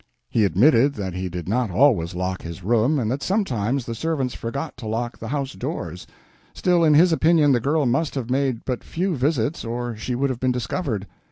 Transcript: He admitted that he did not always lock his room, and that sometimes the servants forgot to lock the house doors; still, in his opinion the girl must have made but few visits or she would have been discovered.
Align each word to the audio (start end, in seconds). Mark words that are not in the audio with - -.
He 0.31 0.45
admitted 0.45 0.95
that 0.95 1.13
he 1.13 1.29
did 1.29 1.47
not 1.47 1.69
always 1.69 2.15
lock 2.15 2.41
his 2.41 2.63
room, 2.63 2.97
and 2.97 3.11
that 3.11 3.21
sometimes 3.21 3.85
the 3.85 3.93
servants 3.93 4.33
forgot 4.33 4.75
to 4.77 4.87
lock 4.87 5.19
the 5.19 5.27
house 5.27 5.53
doors; 5.53 6.07
still, 6.55 6.83
in 6.83 6.95
his 6.95 7.11
opinion 7.11 7.51
the 7.51 7.59
girl 7.59 7.85
must 7.85 8.15
have 8.15 8.27
made 8.31 8.65
but 8.65 8.83
few 8.83 9.15
visits 9.15 9.63
or 9.63 9.95
she 9.95 10.15
would 10.15 10.31
have 10.31 10.39
been 10.39 10.51
discovered. 10.51 11.05